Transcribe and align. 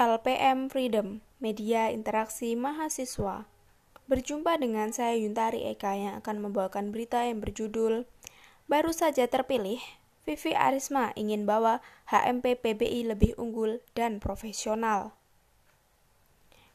LPM 0.00 0.72
Freedom, 0.72 1.20
Media 1.44 1.92
Interaksi 1.92 2.56
Mahasiswa. 2.56 3.44
Berjumpa 4.08 4.56
dengan 4.56 4.96
saya 4.96 5.12
Yuntari 5.12 5.68
Eka 5.68 5.92
yang 5.92 6.16
akan 6.24 6.40
membawakan 6.40 6.88
berita 6.88 7.28
yang 7.28 7.44
berjudul 7.44 8.08
Baru 8.64 8.96
saja 8.96 9.28
terpilih, 9.28 9.76
Vivi 10.24 10.56
Arisma 10.56 11.12
ingin 11.20 11.44
bawa 11.44 11.84
HMP 12.08 12.56
PBI 12.56 13.12
lebih 13.12 13.36
unggul 13.36 13.84
dan 13.92 14.24
profesional. 14.24 15.12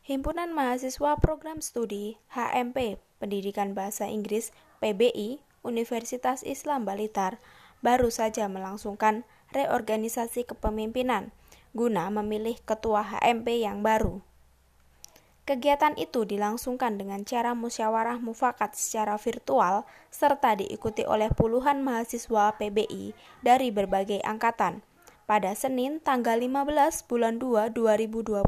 Himpunan 0.05 0.53
Mahasiswa 0.53 1.17
Program 1.17 1.65
Studi 1.65 2.21
HMP 2.29 3.01
Pendidikan 3.17 3.73
Bahasa 3.73 4.05
Inggris 4.05 4.53
PBI 4.85 5.41
Universitas 5.65 6.45
Islam 6.45 6.85
Balitar 6.85 7.41
baru 7.81 8.13
saja 8.13 8.45
melangsungkan 8.45 9.25
reorganisasi 9.49 10.45
kepemimpinan 10.45 11.33
guna 11.75 12.07
memilih 12.07 12.55
ketua 12.63 13.03
HMP 13.03 13.67
yang 13.67 13.83
baru. 13.83 14.23
Kegiatan 15.45 15.93
itu 16.01 16.25
dilangsungkan 16.25 16.97
dengan 16.97 17.21
cara 17.21 17.53
musyawarah 17.53 18.17
mufakat 18.17 18.73
secara 18.73 19.13
virtual 19.21 19.85
serta 20.09 20.57
diikuti 20.57 21.05
oleh 21.05 21.29
puluhan 21.29 21.85
mahasiswa 21.85 22.57
PBI 22.57 23.13
dari 23.45 23.69
berbagai 23.69 24.25
angkatan 24.25 24.81
pada 25.29 25.53
Senin 25.53 26.01
tanggal 26.01 26.41
15 26.41 27.05
bulan 27.05 27.37
2 27.37 27.77
2021 27.77 28.41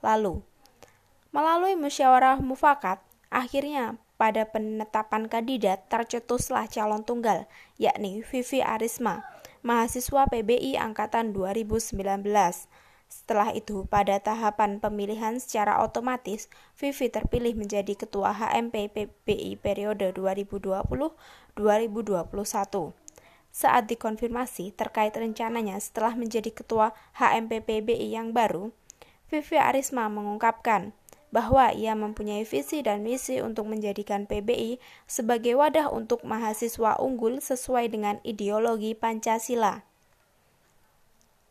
lalu. 0.00 0.40
Melalui 1.36 1.76
musyawarah 1.76 2.40
mufakat, 2.40 3.04
akhirnya 3.28 4.00
pada 4.16 4.48
penetapan 4.48 5.28
kandidat 5.28 5.84
tercetuslah 5.92 6.64
calon 6.72 7.04
tunggal, 7.04 7.44
yakni 7.76 8.24
Vivi 8.24 8.64
Arisma, 8.64 9.20
mahasiswa 9.66 10.30
PBI 10.30 10.78
angkatan 10.78 11.34
2019. 11.34 11.98
Setelah 13.10 13.50
itu, 13.50 13.82
pada 13.90 14.22
tahapan 14.22 14.78
pemilihan 14.78 15.42
secara 15.42 15.82
otomatis, 15.82 16.46
Vivi 16.78 17.10
terpilih 17.10 17.58
menjadi 17.58 17.98
Ketua 17.98 18.30
HMP 18.30 18.86
PBI 18.94 19.58
periode 19.58 20.14
2020-2021. 20.14 21.58
Saat 23.50 23.90
dikonfirmasi 23.90 24.70
terkait 24.78 25.18
rencananya 25.18 25.82
setelah 25.82 26.14
menjadi 26.14 26.54
Ketua 26.54 26.94
HMP 27.18 27.66
PBI 27.66 28.14
yang 28.14 28.30
baru, 28.30 28.70
Vivi 29.26 29.58
Arisma 29.58 30.06
mengungkapkan, 30.06 30.94
bahwa 31.36 31.68
ia 31.76 31.92
mempunyai 31.92 32.48
visi 32.48 32.80
dan 32.80 33.04
misi 33.04 33.44
untuk 33.44 33.68
menjadikan 33.68 34.24
PBI 34.24 34.80
sebagai 35.04 35.52
wadah 35.60 35.92
untuk 35.92 36.24
mahasiswa 36.24 36.96
unggul 36.96 37.44
sesuai 37.44 37.92
dengan 37.92 38.16
ideologi 38.24 38.96
Pancasila. 38.96 39.84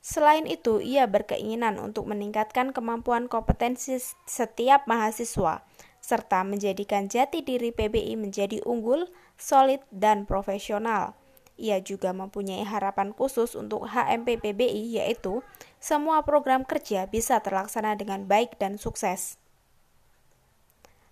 Selain 0.02 0.50
itu, 0.50 0.81
ia 0.81 1.05
berkeinginan 1.05 1.77
untuk 1.77 2.09
meningkatkan 2.09 2.73
kemampuan 2.73 3.30
kompetensi 3.30 4.02
setiap 4.25 4.89
mahasiswa, 4.89 5.61
serta 6.02 6.42
menjadikan 6.42 7.05
jati 7.05 7.45
diri 7.45 7.70
PBI 7.70 8.17
menjadi 8.17 8.66
unggul, 8.66 9.05
solid, 9.38 9.86
dan 9.94 10.25
profesional. 10.25 11.14
Ia 11.61 11.77
juga 11.77 12.09
mempunyai 12.09 12.66
harapan 12.66 13.14
khusus 13.14 13.53
untuk 13.53 13.86
HMP 13.86 14.42
PBI 14.42 14.97
yaitu 14.97 15.45
semua 15.77 16.25
program 16.25 16.66
kerja 16.66 17.05
bisa 17.05 17.38
terlaksana 17.38 17.94
dengan 17.94 18.25
baik 18.25 18.58
dan 18.58 18.81
sukses 18.81 19.38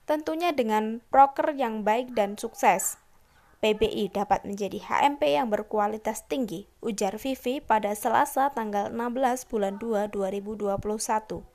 tentunya 0.04 0.52
dengan 0.52 1.00
proker 1.08 1.56
yang 1.56 1.88
baik 1.88 2.12
dan 2.12 2.36
sukses. 2.36 3.00
PBI 3.64 4.12
dapat 4.12 4.44
menjadi 4.44 4.76
HMP 4.76 5.40
yang 5.40 5.48
berkualitas 5.48 6.28
tinggi, 6.28 6.68
ujar 6.84 7.16
Vivi 7.16 7.64
pada 7.64 7.96
Selasa 7.96 8.52
tanggal 8.52 8.92
16 8.92 9.48
bulan 9.48 9.80
2 9.80 10.12
2021. 10.12 11.48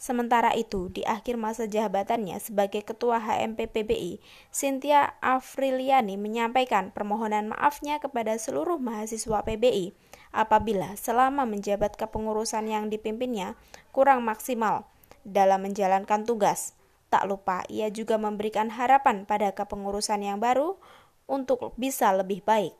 Sementara 0.00 0.50
itu, 0.56 0.90
di 0.90 1.04
akhir 1.04 1.38
masa 1.38 1.68
jabatannya 1.68 2.40
sebagai 2.42 2.82
Ketua 2.82 3.22
HMP 3.22 3.70
PBI, 3.70 4.18
Cynthia 4.50 5.14
Afriliani 5.22 6.18
menyampaikan 6.18 6.90
permohonan 6.90 7.52
maafnya 7.52 8.00
kepada 8.00 8.34
seluruh 8.34 8.80
mahasiswa 8.82 9.44
PBI 9.44 9.94
apabila 10.34 10.96
selama 10.96 11.44
menjabat 11.44 11.94
kepengurusan 12.00 12.66
yang 12.66 12.88
dipimpinnya 12.88 13.54
kurang 13.94 14.24
maksimal 14.24 14.88
dalam 15.22 15.62
menjalankan 15.68 16.26
tugas 16.26 16.74
Tak 17.12 17.28
lupa, 17.28 17.60
ia 17.68 17.92
juga 17.92 18.16
memberikan 18.16 18.72
harapan 18.72 19.28
pada 19.28 19.52
kepengurusan 19.52 20.24
yang 20.24 20.40
baru 20.40 20.80
untuk 21.28 21.76
bisa 21.76 22.08
lebih 22.16 22.40
baik. 22.40 22.72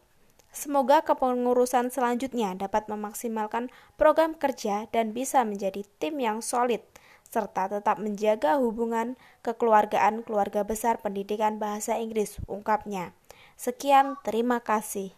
Semoga 0.48 1.04
kepengurusan 1.04 1.92
selanjutnya 1.92 2.56
dapat 2.56 2.88
memaksimalkan 2.88 3.68
program 4.00 4.32
kerja 4.32 4.88
dan 4.88 5.12
bisa 5.12 5.44
menjadi 5.44 5.84
tim 6.00 6.16
yang 6.16 6.40
solid, 6.40 6.80
serta 7.28 7.68
tetap 7.68 8.00
menjaga 8.00 8.56
hubungan 8.56 9.20
kekeluargaan 9.44 10.24
keluarga 10.24 10.64
besar 10.64 11.00
pendidikan 11.00 11.60
bahasa 11.60 12.00
Inggris, 12.00 12.40
ungkapnya. 12.48 13.12
Sekian, 13.60 14.16
terima 14.24 14.64
kasih. 14.64 15.12